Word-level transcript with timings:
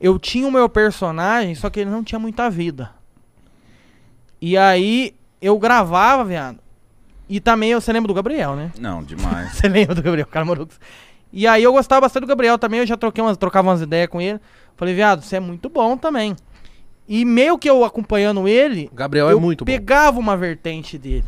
eu 0.00 0.18
tinha 0.18 0.46
o 0.46 0.50
meu 0.50 0.68
personagem, 0.68 1.54
só 1.54 1.70
que 1.70 1.80
ele 1.80 1.90
não 1.90 2.04
tinha 2.04 2.18
muita 2.18 2.48
vida. 2.50 2.90
E 4.40 4.56
aí 4.56 5.14
eu 5.40 5.58
gravava, 5.58 6.24
viado. 6.24 6.58
E 7.28 7.40
também, 7.40 7.74
você 7.74 7.92
lembra 7.92 8.08
do 8.08 8.14
Gabriel, 8.14 8.54
né? 8.54 8.70
Não, 8.78 9.02
demais. 9.02 9.52
Você 9.56 9.68
lembra 9.68 9.94
do 9.96 10.02
Gabriel, 10.02 10.26
o 10.28 10.30
cara 10.30 10.44
você. 10.44 10.78
E 11.32 11.46
aí 11.46 11.62
eu 11.62 11.72
gostava 11.72 12.02
bastante 12.02 12.22
do 12.22 12.28
Gabriel 12.28 12.56
também, 12.56 12.80
eu 12.80 12.86
já 12.86 12.96
troquei 12.96 13.22
umas, 13.22 13.36
trocava 13.36 13.68
umas 13.68 13.80
ideias 13.80 14.08
com 14.08 14.20
ele. 14.20 14.40
Falei, 14.76 14.94
viado, 14.94 15.22
você 15.22 15.36
é 15.36 15.40
muito 15.40 15.68
bom 15.68 15.96
também. 15.96 16.36
E 17.08 17.24
meio 17.24 17.58
que 17.58 17.68
eu 17.68 17.84
acompanhando 17.84 18.46
ele, 18.46 18.88
O 18.92 18.94
Gabriel 18.94 19.28
eu 19.28 19.38
é 19.38 19.40
muito 19.40 19.64
bom. 19.64 19.72
pegava 19.72 20.18
uma 20.20 20.36
vertente 20.36 20.96
dele. 20.96 21.24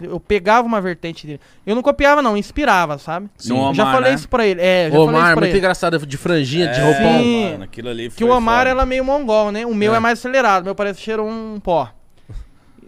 Eu 0.00 0.20
pegava 0.20 0.66
uma 0.66 0.80
vertente 0.80 1.26
dele. 1.26 1.40
Eu 1.66 1.74
não 1.74 1.82
copiava, 1.82 2.20
não, 2.20 2.36
inspirava, 2.36 2.98
sabe? 2.98 3.30
No 3.46 3.68
Eu 3.70 3.74
já 3.74 3.82
Omar, 3.84 3.94
falei 3.94 4.10
né? 4.10 4.14
isso 4.16 4.28
pra 4.28 4.46
ele. 4.46 4.60
É, 4.60 4.90
já 4.90 4.98
Omar, 4.98 5.14
isso 5.14 5.22
pra 5.24 5.34
muito 5.36 5.44
ele. 5.46 5.58
engraçado, 5.58 6.06
de 6.06 6.16
franjinha, 6.16 6.68
de 6.68 6.78
É, 6.80 6.82
roupão. 6.84 7.18
Sim. 7.22 7.50
mano, 7.52 7.64
aquilo 7.64 7.88
ali 7.88 8.10
Que 8.10 8.16
foi 8.16 8.28
o 8.28 8.32
Amar 8.32 8.58
foda. 8.60 8.70
ela 8.70 8.82
é 8.82 8.86
meio 8.86 9.04
mongol, 9.04 9.50
né? 9.50 9.64
O 9.64 9.74
meu 9.74 9.94
é, 9.94 9.96
É. 9.96 10.00
mais 10.00 10.18
acelerado, 10.18 10.64
meu 10.64 10.74
parece 10.74 11.00
cheiro 11.00 11.24
um 11.24 11.58
pó. 11.60 11.90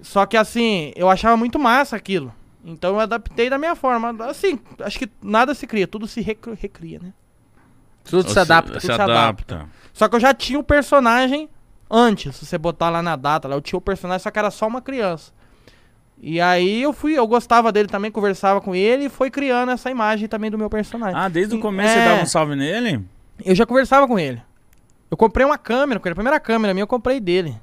Só 0.02 0.26
que 0.26 0.36
assim, 0.36 0.92
eu 0.94 1.08
achava 1.10 1.36
muito 1.36 1.58
massa 1.58 1.96
aquilo. 1.96 2.32
Então 2.64 2.90
eu 2.94 3.00
adaptei 3.00 3.48
da 3.48 3.56
minha 3.58 3.74
forma. 3.74 4.14
Assim, 4.26 4.58
acho 4.80 4.98
que 4.98 5.08
nada 5.22 5.54
se 5.54 5.66
cria, 5.66 5.86
tudo 5.88 6.06
se 6.06 6.20
recri- 6.20 6.54
recria, 6.60 6.98
né? 7.02 7.12
Tudo 8.04 8.28
se 8.30 8.38
adapta. 8.38 8.80
Se 8.80 8.86
tudo 8.86 8.96
se 8.96 9.02
adapta. 9.02 9.66
Só 9.92 10.08
que 10.08 10.16
eu 10.16 10.20
já 10.20 10.32
tinha 10.34 10.58
o 10.58 10.62
personagem 10.62 11.48
antes, 11.90 12.36
se 12.36 12.46
você 12.46 12.58
botar 12.58 12.90
lá 12.90 13.02
na 13.02 13.16
data, 13.16 13.48
lá 13.48 13.54
eu 13.56 13.60
tinha 13.60 13.78
o 13.78 13.80
personagem, 13.82 14.22
só 14.22 14.30
que 14.30 14.38
era 14.38 14.50
só 14.50 14.66
uma 14.66 14.80
criança. 14.82 15.32
E 16.20 16.40
aí 16.40 16.82
eu 16.82 16.92
fui, 16.92 17.16
eu 17.16 17.26
gostava 17.26 17.70
dele 17.70 17.88
também, 17.88 18.10
conversava 18.10 18.60
com 18.60 18.74
ele 18.74 19.04
e 19.04 19.08
foi 19.08 19.30
criando 19.30 19.70
essa 19.70 19.90
imagem 19.90 20.28
também 20.28 20.50
do 20.50 20.58
meu 20.58 20.68
personagem. 20.68 21.16
Ah, 21.16 21.28
desde 21.28 21.54
o 21.54 21.60
começo 21.60 21.90
é. 21.90 22.02
você 22.02 22.08
dava 22.08 22.22
um 22.22 22.26
salve 22.26 22.56
nele? 22.56 23.04
Eu 23.44 23.54
já 23.54 23.64
conversava 23.64 24.06
com 24.08 24.18
ele. 24.18 24.42
Eu 25.10 25.16
comprei 25.16 25.46
uma 25.46 25.56
câmera 25.56 26.00
com 26.00 26.08
ele, 26.08 26.12
a 26.12 26.16
primeira 26.16 26.40
câmera 26.40 26.74
minha 26.74 26.82
eu 26.82 26.88
comprei 26.88 27.20
dele. 27.20 27.56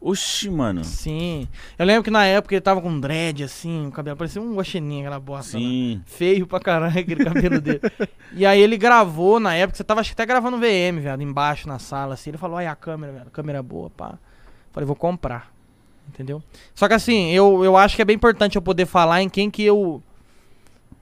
Oxi, 0.00 0.50
mano. 0.50 0.84
Sim. 0.84 1.46
Eu 1.78 1.86
lembro 1.86 2.02
que 2.02 2.10
na 2.10 2.24
época 2.26 2.54
ele 2.56 2.60
tava 2.60 2.80
com 2.82 2.90
um 2.90 2.98
dread 2.98 3.44
assim, 3.44 3.86
o 3.86 3.92
cabelo 3.92 4.16
parecia 4.16 4.42
um 4.42 4.56
guaxininho, 4.56 5.02
aquela 5.02 5.20
bosta. 5.20 5.56
lá. 5.56 5.62
Sim. 5.62 6.02
Feio 6.04 6.44
pra 6.44 6.58
caralho 6.58 6.98
aquele 6.98 7.24
cabelo 7.24 7.60
dele. 7.60 7.80
E 8.34 8.46
aí 8.46 8.60
ele 8.60 8.78
gravou 8.78 9.38
na 9.38 9.54
época, 9.54 9.76
você 9.76 9.84
tava 9.84 10.00
acho 10.00 10.08
que 10.08 10.14
até 10.14 10.24
gravando 10.24 10.56
VM, 10.56 11.00
velho, 11.00 11.22
embaixo 11.22 11.68
na 11.68 11.78
sala, 11.78 12.14
assim. 12.14 12.30
Ele 12.30 12.38
falou, 12.38 12.56
olha 12.56 12.70
a 12.70 12.74
câmera, 12.74 13.12
velho, 13.12 13.30
câmera 13.30 13.58
é 13.58 13.62
boa, 13.62 13.90
pá. 13.90 14.18
Falei, 14.72 14.86
vou 14.86 14.96
comprar. 14.96 15.51
Entendeu? 16.12 16.42
Só 16.74 16.86
que 16.88 16.94
assim, 16.94 17.30
eu, 17.30 17.64
eu 17.64 17.76
acho 17.76 17.96
que 17.96 18.02
é 18.02 18.04
bem 18.04 18.16
importante 18.16 18.56
eu 18.56 18.62
poder 18.62 18.86
falar 18.86 19.22
em 19.22 19.28
quem 19.28 19.50
que 19.50 19.62
eu 19.64 20.02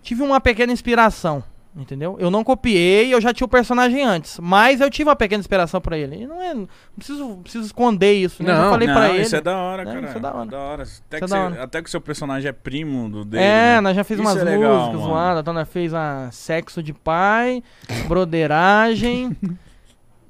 tive 0.03 0.23
uma 0.23 0.41
pequena 0.41 0.73
inspiração. 0.73 1.43
Entendeu? 1.77 2.17
Eu 2.19 2.33
não 2.33 2.43
copiei, 2.43 3.15
eu 3.15 3.21
já 3.21 3.33
tinha 3.33 3.45
o 3.45 3.49
personagem 3.49 4.03
antes. 4.05 4.41
Mas 4.41 4.81
eu 4.81 4.91
tive 4.91 5.09
uma 5.09 5.15
pequena 5.15 5.39
inspiração 5.41 5.81
pra 5.81 5.97
ele. 5.97 6.23
E 6.23 6.27
não 6.27 6.43
é. 6.43 6.53
Não 6.53 6.69
preciso, 6.97 7.21
não 7.29 7.43
preciso 7.43 7.65
esconder 7.67 8.13
isso, 8.13 8.43
né? 8.43 8.51
Eu 8.51 8.57
Não, 8.57 8.71
falei 8.71 8.89
Não, 8.89 8.95
pra 8.95 9.09
ele. 9.11 9.23
isso 9.23 9.37
é 9.37 9.41
da 9.41 9.57
hora, 9.57 9.85
né? 9.85 9.93
cara. 9.95 10.07
Isso 10.09 10.17
é 10.17 10.21
da 10.21 10.35
hora. 10.35 10.47
Da 10.51 10.59
hora. 10.59 10.83
Até, 10.83 10.89
Isso 10.89 11.03
que 11.09 11.17
é 11.17 11.21
você- 11.29 11.37
hora. 11.37 11.63
até 11.63 11.81
que 11.83 11.87
o 11.89 11.91
seu 11.91 12.01
personagem 12.01 12.49
é 12.49 12.53
primo 12.53 13.09
do 13.09 13.25
dele. 13.25 13.45
É, 13.45 13.75
né? 13.77 13.81
nós 13.83 13.95
já 13.95 14.03
fizemos 14.03 14.33
Isso 14.33 14.41
umas 14.41 14.49
é 14.53 14.57
legal, 14.57 14.75
músicas 14.79 15.01
mano. 15.01 15.13
zoadas, 15.13 15.41
então 15.43 15.55
nós 15.55 15.69
fez 15.69 15.95
a 15.95 16.29
Sexo 16.33 16.83
de 16.83 16.93
Pai, 16.93 17.63
Broderagem. 18.09 19.37
hum, 19.41 19.57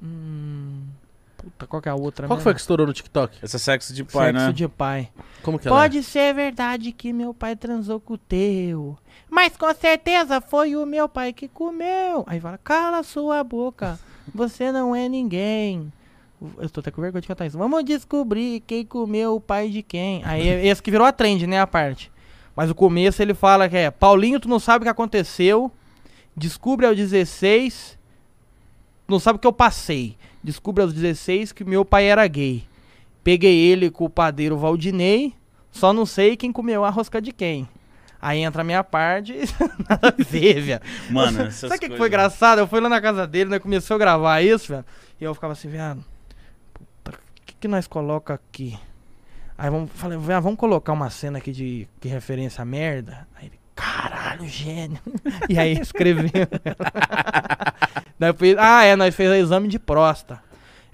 qual 1.67 1.81
que 1.81 1.89
é 1.89 1.91
a 1.91 1.95
outra? 1.95 2.27
Qual 2.27 2.37
que 2.37 2.43
foi 2.43 2.53
que 2.53 2.59
estourou 2.59 2.87
no 2.87 2.93
TikTok? 2.93 3.37
Essa 3.41 3.57
sexo 3.57 3.93
de 3.93 4.03
pai, 4.03 4.31
Sexo 4.31 4.47
né? 4.47 4.53
de 4.53 4.67
Pai. 4.67 5.09
Como 5.41 5.57
que 5.57 5.67
ela 5.67 5.77
é? 5.77 5.79
Pode 5.81 6.03
ser 6.03 6.33
verdade 6.33 6.91
que 6.91 7.11
meu 7.11 7.33
pai 7.33 7.55
transou 7.55 7.99
com 7.99 8.13
o 8.13 8.17
teu, 8.17 8.97
mas 9.29 9.55
com 9.57 9.73
certeza 9.73 10.41
foi 10.41 10.75
o 10.75 10.85
meu 10.85 11.09
pai 11.09 11.33
que 11.33 11.47
comeu. 11.47 12.23
Aí 12.27 12.39
fala, 12.39 12.57
cala 12.57 13.03
sua 13.03 13.43
boca, 13.43 13.99
você 14.33 14.71
não 14.71 14.95
é 14.95 15.09
ninguém. 15.09 15.91
Eu 16.57 16.69
tô 16.69 16.79
até 16.79 16.89
com 16.89 17.01
vergonha 17.01 17.21
de 17.21 17.27
cantar 17.27 17.45
isso. 17.45 17.57
Vamos 17.57 17.83
descobrir 17.83 18.61
quem 18.61 18.83
comeu 18.83 19.35
o 19.35 19.41
pai 19.41 19.69
de 19.69 19.83
quem. 19.83 20.21
Aí 20.25 20.47
é 20.47 20.65
esse 20.65 20.81
que 20.81 20.89
virou 20.89 21.05
a 21.05 21.11
trend, 21.11 21.45
né, 21.45 21.59
a 21.59 21.67
parte. 21.67 22.11
Mas 22.55 22.69
o 22.69 22.75
começo 22.75 23.21
ele 23.21 23.33
fala 23.33 23.69
que 23.69 23.77
é, 23.77 23.91
Paulinho, 23.91 24.39
tu 24.39 24.49
não 24.49 24.59
sabe 24.59 24.83
o 24.83 24.85
que 24.85 24.89
aconteceu, 24.89 25.71
descobre 26.35 26.85
aos 26.85 26.97
16, 26.97 27.97
não 29.11 29.19
sabe 29.19 29.37
o 29.37 29.39
que 29.39 29.47
eu 29.47 29.53
passei. 29.53 30.17
Descobre 30.43 30.81
aos 30.83 30.93
16 30.93 31.51
que 31.51 31.63
meu 31.63 31.85
pai 31.85 32.05
era 32.05 32.25
gay. 32.27 32.63
Peguei 33.23 33.55
ele 33.55 33.91
com 33.91 34.05
o 34.05 34.09
padeiro 34.09 34.57
Valdinei, 34.57 35.33
só 35.71 35.93
não 35.93 36.05
sei 36.05 36.35
quem 36.35 36.51
comeu 36.51 36.83
a 36.83 36.89
rosca 36.89 37.21
de 37.21 37.31
quem. 37.31 37.69
Aí 38.19 38.39
entra 38.39 38.61
a 38.61 38.65
minha 38.65 38.83
parte, 38.83 39.33
nada 39.89 40.09
a 40.09 40.23
ver, 40.23 40.61
velho. 40.61 40.81
Mano, 41.09 41.51
Sabe 41.51 41.75
o 41.75 41.79
que, 41.79 41.79
coisas- 41.87 41.97
foi 41.97 42.07
engraçado? 42.07 42.59
Eu 42.59 42.67
fui 42.67 42.79
lá 42.79 42.87
na 42.89 43.01
casa 43.01 43.25
dele, 43.27 43.49
né? 43.49 43.59
Começou 43.59 43.95
a 43.95 43.99
gravar 43.99 44.41
isso, 44.41 44.69
velho. 44.73 44.85
E 45.19 45.23
eu 45.23 45.33
ficava 45.33 45.53
assim, 45.53 45.69
viado. 45.69 46.03
Puta, 47.03 47.17
o 47.17 47.45
que, 47.45 47.55
que 47.61 47.67
nós 47.67 47.85
coloca 47.87 48.33
aqui? 48.33 48.77
Aí 49.57 49.69
vamos, 49.69 49.91
falei, 49.93 50.17
vamos 50.17 50.55
colocar 50.55 50.93
uma 50.93 51.09
cena 51.11 51.37
aqui 51.37 51.51
de, 51.51 51.87
de 51.99 52.09
referência 52.09 52.61
a 52.63 52.65
merda. 52.65 53.27
Aí 53.35 53.47
ele, 53.47 53.59
caralho, 53.75 54.47
gênio. 54.47 54.99
e 55.49 55.57
aí 55.59 55.73
escreveu. 55.79 56.29
Daí 58.21 58.29
eu 58.29 58.35
fiz, 58.35 58.55
ah, 58.59 58.83
é, 58.83 58.95
nós 58.95 59.15
fez 59.15 59.31
o 59.31 59.33
exame 59.33 59.67
de 59.67 59.79
próstata. 59.79 60.43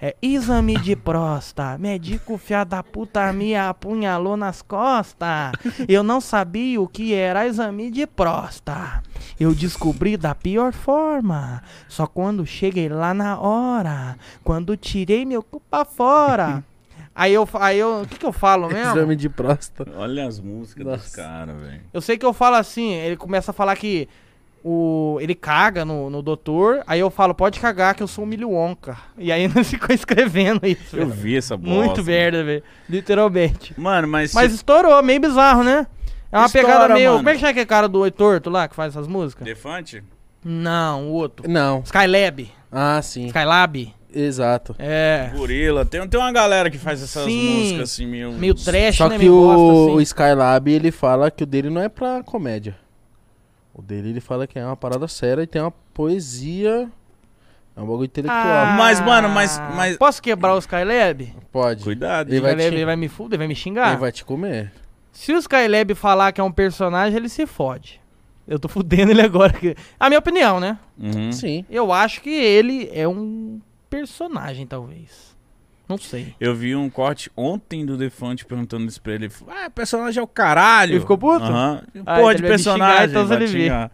É, 0.00 0.16
exame 0.22 0.78
de 0.78 0.96
próstata. 0.96 1.76
Médico 1.76 2.38
fia 2.38 2.64
da 2.64 2.82
puta 2.82 3.30
me 3.34 3.54
apunhalou 3.54 4.34
nas 4.34 4.62
costas. 4.62 5.52
Eu 5.86 6.02
não 6.02 6.22
sabia 6.22 6.80
o 6.80 6.88
que 6.88 7.12
era 7.12 7.46
exame 7.46 7.90
de 7.90 8.06
próstata. 8.06 9.02
Eu 9.38 9.54
descobri 9.54 10.16
da 10.16 10.34
pior 10.34 10.72
forma. 10.72 11.62
Só 11.86 12.06
quando 12.06 12.46
cheguei 12.46 12.88
lá 12.88 13.12
na 13.12 13.38
hora. 13.38 14.16
Quando 14.42 14.74
tirei 14.74 15.26
meu 15.26 15.42
cu 15.42 15.60
pra 15.60 15.84
fora. 15.84 16.64
Aí 17.14 17.34
eu, 17.34 17.48
aí 17.54 17.76
eu, 17.76 18.02
o 18.02 18.06
que 18.06 18.16
que 18.16 18.24
eu 18.24 18.32
falo 18.32 18.68
mesmo? 18.68 18.92
Exame 18.92 19.16
de 19.16 19.28
próstata. 19.28 19.90
Olha 19.96 20.24
as 20.24 20.38
músicas 20.38 20.84
dos 20.84 20.94
Nossa. 20.94 21.16
caras, 21.16 21.56
velho. 21.60 21.80
Eu 21.92 22.00
sei 22.00 22.16
que 22.16 22.24
eu 22.24 22.32
falo 22.32 22.54
assim, 22.54 22.92
ele 22.92 23.16
começa 23.16 23.50
a 23.50 23.54
falar 23.54 23.74
que 23.74 24.08
o, 24.64 25.18
ele 25.20 25.34
caga 25.34 25.84
no, 25.84 26.10
no 26.10 26.22
doutor, 26.22 26.82
aí 26.86 27.00
eu 27.00 27.10
falo, 27.10 27.34
pode 27.34 27.60
cagar 27.60 27.94
que 27.94 28.02
eu 28.02 28.06
sou 28.06 28.24
um 28.24 28.26
milho 28.26 28.50
Wonka. 28.50 28.96
E 29.16 29.30
aí 29.30 29.48
nós 29.52 29.70
ficou 29.70 29.94
escrevendo 29.94 30.66
isso. 30.66 30.96
Eu 30.96 31.06
velho. 31.06 31.20
vi 31.20 31.36
essa 31.36 31.56
bosta. 31.56 31.74
Muito 31.74 32.04
merda, 32.04 32.44
velho. 32.44 32.62
Literalmente. 32.88 33.74
Mano, 33.78 34.08
mas... 34.08 34.32
Mas 34.34 34.52
estourou, 34.52 35.02
meio 35.02 35.20
bizarro, 35.20 35.62
né? 35.62 35.86
É 36.30 36.36
uma 36.36 36.46
Estoura, 36.46 36.66
pegada 36.66 36.94
meio. 36.94 37.10
mano. 37.10 37.18
Como 37.20 37.28
é 37.30 37.32
que 37.34 37.40
chama 37.40 37.50
aquele 37.50 37.66
cara 37.66 37.88
do 37.88 38.00
Oi 38.00 38.10
Torto 38.10 38.50
lá 38.50 38.68
que 38.68 38.74
faz 38.74 38.94
essas 38.94 39.06
músicas? 39.06 39.44
Defante? 39.44 40.02
Não, 40.44 41.08
o 41.08 41.12
outro. 41.12 41.48
Não. 41.48 41.82
Skylab. 41.84 42.50
Ah, 42.70 43.00
sim. 43.02 43.26
Skylab. 43.26 43.94
Exato. 44.12 44.74
É. 44.78 45.30
Gorila. 45.34 45.84
Tem, 45.84 46.06
tem 46.08 46.18
uma 46.18 46.32
galera 46.32 46.70
que 46.70 46.78
faz 46.78 47.02
essas 47.02 47.24
Sim. 47.24 47.58
músicas 47.58 47.92
assim, 47.92 48.06
meio... 48.06 48.32
Meio 48.32 48.54
trash, 48.54 48.96
Só 48.96 49.08
né? 49.08 49.16
que 49.16 49.20
meio 49.20 49.34
o, 49.34 49.40
bosta, 49.40 49.62
o 49.62 49.94
assim. 49.94 50.02
Skylab, 50.02 50.70
ele 50.70 50.90
fala 50.90 51.30
que 51.30 51.42
o 51.42 51.46
dele 51.46 51.70
não 51.70 51.82
é 51.82 51.88
pra 51.88 52.22
comédia. 52.22 52.76
O 53.78 53.82
dele, 53.82 54.08
ele 54.10 54.20
fala 54.20 54.44
que 54.44 54.58
é 54.58 54.66
uma 54.66 54.76
parada 54.76 55.06
séria 55.06 55.42
e 55.42 55.46
tem 55.46 55.62
uma 55.62 55.70
poesia. 55.94 56.90
É 57.76 57.80
um 57.80 57.86
bagulho 57.86 58.06
intelectual. 58.06 58.42
Ah, 58.44 58.74
Mas, 58.76 59.00
mano, 59.00 59.28
mas- 59.28 59.56
mas- 59.76 59.96
Posso 59.96 60.20
quebrar 60.20 60.54
o 60.56 60.58
Skylab? 60.58 61.32
Pode. 61.52 61.84
Cuidado, 61.84 62.28
Ele 62.28 62.40
vai 62.40 62.56
te- 62.56 62.62
ele 62.62 62.84
vai 62.84 62.96
me 62.96 63.08
fuder, 63.08 63.38
vai 63.38 63.46
me 63.46 63.54
xingar? 63.54 63.90
Ele 63.90 64.00
vai 64.00 64.10
te 64.10 64.24
comer. 64.24 64.72
Se 65.12 65.32
o 65.32 65.38
Skylab 65.38 65.94
falar 65.94 66.32
que 66.32 66.40
é 66.40 66.44
um 66.44 66.50
personagem, 66.50 67.16
ele 67.16 67.28
se 67.28 67.46
fode. 67.46 68.00
Eu 68.48 68.58
tô 68.58 68.66
fudendo 68.68 69.12
ele 69.12 69.22
agora. 69.22 69.52
que- 69.52 69.76
A 70.00 70.08
minha 70.08 70.18
opinião, 70.18 70.58
né? 70.58 70.76
Uhum. 70.98 71.30
Sim. 71.30 71.64
Eu 71.70 71.92
acho 71.92 72.20
que 72.20 72.30
ele 72.30 72.90
é 72.92 73.06
um 73.06 73.60
personagem, 73.88 74.66
talvez. 74.66 75.36
Não 75.88 75.96
sei. 75.98 76.34
Eu 76.38 76.54
vi 76.54 76.76
um 76.76 76.90
corte 76.90 77.30
ontem 77.36 77.86
do 77.86 77.96
Defante 77.96 78.44
perguntando 78.44 78.86
isso 78.86 79.00
pra 79.00 79.14
ele. 79.14 79.24
Ele 79.24 79.32
falou, 79.32 79.54
Ah, 79.56 79.70
personagem 79.70 80.20
é 80.20 80.22
o 80.22 80.26
caralho. 80.26 80.92
Ele 80.92 81.00
ficou 81.00 81.16
puto? 81.16 81.44
Aham. 81.44 81.82
Ah, 82.06 82.16
Porra 82.16 82.34
então 82.34 82.34
de 82.34 82.36
xingar, 82.36 82.48
personagem. 82.48 83.08
então 83.10 83.32
ele 83.32 83.48
xingar. 83.48 83.90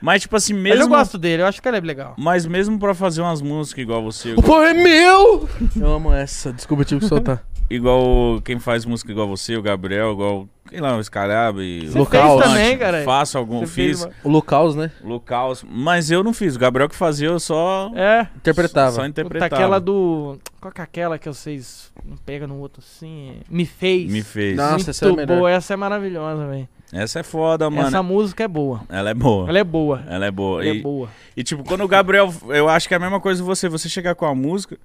Mas, 0.00 0.22
tipo 0.22 0.36
assim, 0.36 0.52
Mas 0.52 0.72
eu 0.72 0.78
mesmo. 0.80 0.88
gosto 0.94 1.16
dele, 1.16 1.42
eu 1.42 1.46
acho 1.46 1.62
que 1.62 1.68
ele 1.68 1.76
é 1.78 1.80
legal. 1.80 2.14
Mas 2.18 2.44
mesmo 2.46 2.78
pra 2.78 2.94
fazer 2.94 3.22
umas 3.22 3.40
músicas 3.40 3.82
igual 3.82 4.02
você, 4.02 4.34
O 4.34 4.42
pão 4.42 4.62
é 4.62 4.74
meu! 4.74 5.48
Eu 5.74 5.92
amo 5.92 6.12
essa. 6.12 6.52
Desculpa, 6.52 6.82
eu 6.82 6.86
tive 6.86 7.00
que 7.00 7.06
soltar. 7.08 7.42
igual 7.70 8.40
quem 8.42 8.58
faz 8.58 8.84
música 8.84 9.10
igual 9.10 9.26
você, 9.28 9.56
o 9.56 9.62
Gabriel, 9.62 10.12
igual, 10.12 10.48
sei 10.68 10.80
lá, 10.80 10.96
o 10.96 11.02
Scalab 11.02 11.60
e 11.60 11.86
Você 11.88 11.98
Local, 11.98 12.40
também, 12.40 12.76
cara. 12.78 13.02
Faço 13.04 13.36
algum, 13.38 13.60
Você 13.60 13.66
fiz 13.66 14.06
O 14.24 14.28
Lucaus, 14.28 14.74
né? 14.74 14.90
Lucas, 15.02 15.64
mas 15.68 16.10
eu 16.10 16.22
não 16.22 16.32
fiz. 16.32 16.56
O 16.56 16.58
Gabriel 16.58 16.88
que 16.88 16.96
fazia, 16.96 17.28
eu 17.28 17.40
só 17.40 17.90
É. 17.94 18.28
Interpretava. 18.36 18.90
Só 18.92 18.96
Puta, 18.98 19.08
interpretava. 19.08 19.54
aquela 19.54 19.78
do. 19.80 20.38
Qual 20.60 20.72
que 20.72 20.80
é 20.80 20.84
aquela 20.84 21.18
que 21.18 21.28
vocês 21.28 21.92
não 22.04 22.16
pegam 22.16 22.48
no 22.48 22.58
outro 22.58 22.82
assim? 22.86 23.36
Me 23.48 23.64
fez. 23.66 24.10
Me 24.10 24.22
fez. 24.22 24.56
Nossa, 24.56 24.74
Muito 24.74 24.90
essa 24.90 25.06
é 25.06 25.12
melhor. 25.12 25.26
boa, 25.38 25.50
essa 25.50 25.74
é 25.74 25.76
maravilhosa, 25.76 26.46
velho. 26.46 26.68
Essa 26.92 27.18
é 27.18 27.22
foda, 27.24 27.68
mano. 27.68 27.88
Essa 27.88 28.02
música 28.02 28.44
é 28.44 28.48
boa. 28.48 28.82
Ela 28.88 29.10
é 29.10 29.14
boa. 29.14 29.48
Ela 29.48 29.58
é 29.58 29.64
boa. 29.64 30.02
Ela 30.08 30.26
é 30.26 30.30
boa. 30.30 30.62
Ela 30.64 30.74
E, 30.74 30.78
é 30.78 30.82
boa. 30.82 31.08
e, 31.36 31.42
tipo, 31.42 31.64
quando 31.64 31.82
o 31.82 31.88
Gabriel. 31.88 32.32
Eu 32.48 32.68
acho 32.68 32.86
que 32.86 32.94
é 32.94 32.96
a 32.96 33.00
mesma 33.00 33.20
coisa 33.20 33.42
você. 33.42 33.68
Você 33.68 33.88
chegar 33.88 34.14
com 34.14 34.24
a 34.24 34.34
música. 34.34 34.78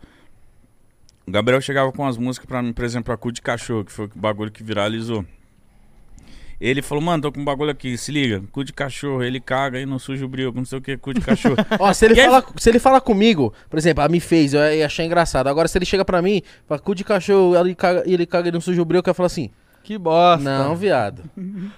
O 1.27 1.31
Gabriel 1.31 1.61
chegava 1.61 1.91
com 1.91 2.05
as 2.05 2.17
músicas 2.17 2.47
pra 2.47 2.61
mim, 2.63 2.73
por 2.73 2.83
exemplo, 2.83 3.13
a 3.13 3.17
Cu 3.17 3.31
de 3.31 3.41
Cachorro, 3.41 3.85
que 3.85 3.91
foi 3.91 4.05
o 4.05 4.11
bagulho 4.15 4.51
que 4.51 4.63
viralizou. 4.63 5.23
Ele 6.61 6.81
falou, 6.83 7.03
mano, 7.03 7.23
tô 7.23 7.31
com 7.31 7.41
um 7.41 7.43
bagulho 7.43 7.71
aqui, 7.71 7.97
se 7.97 8.11
liga, 8.11 8.43
cu 8.51 8.63
de 8.63 8.71
cachorro, 8.71 9.23
ele 9.23 9.39
caga 9.39 9.79
e 9.79 9.85
não 9.87 9.97
suja 9.97 10.23
o 10.23 10.27
brioco, 10.27 10.59
não 10.59 10.65
sei 10.65 10.77
o 10.77 10.81
que, 10.81 10.95
cu 10.95 11.11
de 11.11 11.19
cachorro. 11.25 11.55
Ó, 11.79 11.91
se 11.91 12.05
ele, 12.05 12.13
E 12.13 12.19
aí- 12.21 12.27
fala, 12.27 12.45
se 12.55 12.69
ele 12.69 12.77
fala 12.77 13.01
comigo, 13.01 13.51
por 13.67 13.79
exemplo, 13.79 14.03
a 14.03 14.07
me 14.07 14.19
fez, 14.19 14.53
eu 14.53 14.61
ia 14.71 14.85
achar 14.85 15.03
engraçado. 15.03 15.47
Agora, 15.47 15.67
se 15.67 15.75
ele 15.77 15.85
chega 15.85 16.05
pra 16.05 16.21
mim, 16.21 16.43
fala, 16.67 16.79
cu 16.79 16.93
de 16.93 17.03
cachorro, 17.03 17.57
ele 17.57 17.73
caga, 17.73 18.03
ele 18.05 18.27
caga 18.27 18.49
e 18.49 18.51
não 18.51 18.61
suja 18.61 18.79
o 18.79 18.85
brioco, 18.85 19.09
eu 19.09 19.13
falo 19.15 19.25
assim, 19.25 19.49
Que 19.83 19.97
bosta. 19.97 20.43
não, 20.43 20.75
viado. 20.75 21.23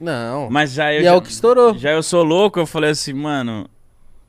Não. 0.00 0.50
Mas 0.50 0.72
já 0.72 0.92
eu 0.92 1.00
e 1.00 1.04
já, 1.04 1.10
é 1.10 1.12
o 1.14 1.22
que 1.22 1.30
estourou. 1.30 1.76
já 1.78 1.90
eu 1.92 2.02
sou 2.02 2.22
louco, 2.24 2.58
eu 2.58 2.66
falei 2.66 2.90
assim, 2.90 3.12
mano. 3.12 3.66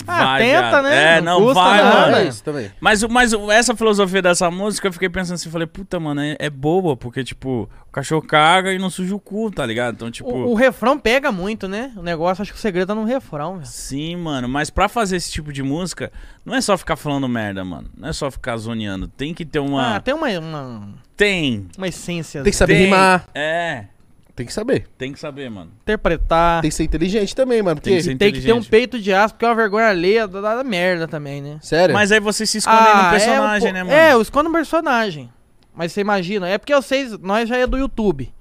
Ah, 0.07 0.24
vai, 0.25 0.42
tenta, 0.44 0.62
viado. 0.69 0.83
né? 0.83 1.18
É, 1.18 1.21
Não 1.21 1.39
não, 1.39 1.53
vai, 1.53 1.81
nada. 1.83 2.00
mano. 2.01 2.18
é 2.18 2.27
isso 2.27 2.44
também. 2.44 2.71
Mas, 2.80 3.01
o- 3.01 3.09
mas 3.09 3.33
o- 3.33 3.51
essa 3.51 3.75
filosofia 3.75 4.21
dessa 4.21 4.51
música, 4.51 4.88
eu 4.88 4.94
fiquei 4.94 5.09
pensando 5.09 5.36
assim, 5.36 5.50
falei, 5.50 5.65
puta, 5.65 6.00
mano, 6.00 6.21
é, 6.21 6.36
é 6.38 6.50
boba, 6.50 6.95
porque, 6.95 7.24
tipo, 7.24 7.68
o 7.88 7.92
cachorro 7.92 8.21
caga 8.21 8.71
e 8.71 8.77
não 8.77 8.89
suja 8.89 9.15
o 9.15 9.19
cu, 9.19 9.50
tá 9.50 9.65
ligado? 9.65 9.95
Então, 9.95 10.12
tipo. 10.12 10.30
O, 10.30 10.51
o 10.51 10.53
refrão 10.53 11.00
pega 11.00 11.31
muito, 11.31 11.68
né? 11.68 11.92
O 11.97 12.03
negócio, 12.03 12.42
acho 12.44 12.51
que 12.51 12.57
o 12.57 12.62
segredo 12.62 12.89
tá 12.89 12.95
no 12.95 13.03
refrão, 13.06 13.53
velho. 13.56 13.65
Sim, 13.65 14.15
mano, 14.18 14.47
mas 14.47 14.69
pra 14.69 14.88
fazer 14.88 15.15
esse 15.15 15.31
tipo 15.31 15.51
de 15.51 15.63
música, 15.63 16.12
não 16.45 16.53
é 16.53 16.62
só 16.62 16.77
ficar 16.77 16.95
falando 16.98 17.27
merda, 17.27 17.65
mano. 17.65 17.89
Não 17.98 18.09
é 18.09 18.13
só 18.13 18.30
ficar 18.30 18.57
zoneando. 18.57 19.07
Tem 19.07 19.33
que 19.33 19.44
ter 19.45 19.59
uma. 19.59 19.95
Ah, 19.95 20.00
tem 20.00 20.13
uma, 20.13 20.27
uma, 20.39 20.89
Tem. 21.18 21.68
uma 21.77 21.88
essência. 21.88 22.44
Tem 22.44 22.51
que 22.51 22.57
saber 22.57 22.75
tem. 22.75 22.83
rimar. 22.86 23.25
É, 23.33 23.86
Tem 24.35 24.45
que 24.45 24.51
saber. 24.51 24.87
tem 24.97 25.13
que 25.13 25.19
saber, 25.19 25.49
mano. 25.49 25.71
Interpretar. 25.83 26.61
Tem 26.61 26.69
que 26.69 26.75
ser 26.75 26.83
inteligente 26.83 27.33
também, 27.35 27.61
mano. 27.63 27.79
Tem 27.79 27.93
Porque, 27.93 27.97
que 27.97 28.03
ser 28.03 28.17
Tem 28.17 28.33
que 28.33 28.39
ter 28.41 28.47
um 28.47 28.57
inteligente. 28.57 28.69
peito 28.69 28.99
de 28.99 29.13
aço, 29.13 29.33
porque 29.33 29.45
é 29.45 29.47
uma 29.47 29.55
vergonha 29.55 29.87
alheia 29.87 30.27
da, 30.27 30.41
da 30.55 30.63
merda 30.63 31.07
também, 31.07 31.41
né? 31.41 31.57
sério. 31.61 31.93
Mas 31.95 32.11
aí 32.11 32.19
você 32.19 32.45
se 32.45 32.57
esconde 32.57 32.77
aí 32.77 33.03
no 33.03 33.09
personagem, 33.11 33.67
é, 33.69 33.71
um 33.71 33.73
né, 33.73 33.79
po- 33.83 33.87
mano? 33.89 33.97
É, 34.01 34.13
eu 34.13 34.21
escondo 34.21 34.49
no 34.49 34.53
personagem. 34.55 35.29
Mas 35.73 35.91
você 35.93 36.01
imagina, 36.01 36.47
é 36.49 36.57
porque 36.57 36.75
vocês, 36.75 37.17
nós 37.19 37.47
já 37.47 37.57
é 37.57 37.65
do 37.65 37.77
YouTube. 37.77 38.33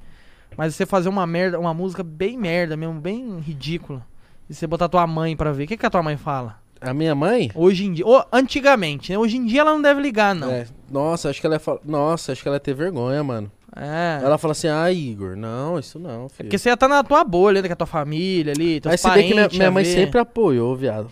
Mas 0.56 0.74
você 0.74 0.84
fazer 0.86 1.08
uma 1.08 1.26
merda, 1.26 1.58
uma 1.58 1.74
música 1.74 2.02
bem 2.02 2.36
merda 2.38 2.76
mesmo, 2.76 3.00
bem 3.00 3.38
ridícula. 3.38 4.04
E 4.48 4.54
você 4.54 4.66
botar 4.66 4.88
tua 4.88 5.06
mãe 5.06 5.36
pra 5.36 5.52
ver. 5.52 5.64
O 5.64 5.66
que, 5.66 5.76
que 5.76 5.86
a 5.86 5.90
tua 5.90 6.02
mãe 6.02 6.16
fala? 6.16 6.58
A 6.80 6.92
minha 6.92 7.14
mãe... 7.14 7.50
Hoje 7.54 7.86
em 7.86 7.92
dia. 7.92 8.06
Ou, 8.06 8.24
antigamente, 8.32 9.10
né? 9.10 9.18
Hoje 9.18 9.36
em 9.38 9.46
dia 9.46 9.62
ela 9.62 9.72
não 9.72 9.80
deve 9.82 10.00
ligar, 10.02 10.34
não. 10.34 10.50
É. 10.50 10.60
É, 10.60 10.66
nossa, 10.90 11.30
acho 11.30 11.40
que 11.40 11.46
ela 11.46 11.56
ia 11.56 11.60
falar... 11.60 11.80
Nossa, 11.84 12.30
acho 12.32 12.42
que 12.42 12.48
ela 12.48 12.56
ia 12.56 12.60
ter 12.60 12.74
vergonha, 12.74 13.24
mano. 13.24 13.50
Ela 13.76 14.38
fala 14.38 14.52
assim, 14.52 14.68
ah, 14.68 14.90
Igor, 14.92 15.34
não, 15.36 15.78
isso 15.78 15.98
não, 15.98 16.26
É 16.26 16.28
filho. 16.28 16.48
porque 16.48 16.58
você 16.58 16.68
ia 16.68 16.74
estar 16.74 16.86
na 16.88 17.02
tua 17.02 17.24
bolha, 17.24 17.60
né? 17.60 17.68
Com 17.68 17.72
a 17.72 17.76
tua 17.76 17.86
família 17.86 18.52
ali, 18.52 18.80
teus 18.80 18.92
Mas 18.92 19.00
se 19.00 19.10
vê 19.10 19.22
que 19.24 19.34
minha, 19.34 19.48
minha 19.48 19.70
mãe 19.70 19.82
ver. 19.84 19.94
sempre 19.94 20.20
apoiou, 20.20 20.76
viado. 20.76 21.10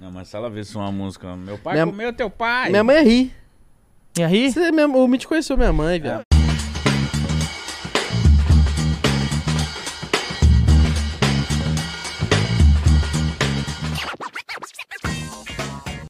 Não, 0.00 0.10
mas 0.10 0.28
se 0.28 0.36
ela 0.36 0.50
visse 0.50 0.76
uma 0.76 0.92
música, 0.92 1.34
meu 1.34 1.56
pai 1.56 1.74
Minha- 1.74 1.86
comeu 1.86 2.12
teu 2.12 2.28
pai. 2.28 2.68
Minha 2.68 2.84
mãe 2.84 3.02
ri. 3.02 3.32
Ia 4.18 4.26
rir? 4.28 4.52
Você, 4.52 4.70
minha, 4.70 4.86
o 4.86 5.08
Mitch 5.08 5.24
conheceu 5.24 5.56
minha 5.56 5.72
mãe, 5.72 5.98
viado. 6.00 6.22